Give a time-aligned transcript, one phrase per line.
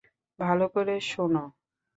[0.39, 1.43] ভালো করে শোনো!